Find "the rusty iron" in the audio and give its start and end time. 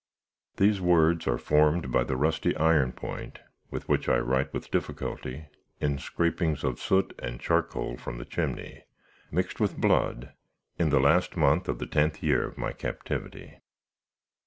2.03-2.91